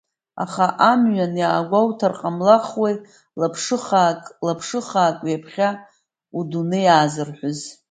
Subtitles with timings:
[0.43, 2.95] Аха амҩан иаагәоуҭар ҟамлахуеи
[3.39, 5.69] лаԥшы хаак, лаԥшы хаак, ҩаԥхьа
[6.37, 7.59] удунеи аазырҳәыз.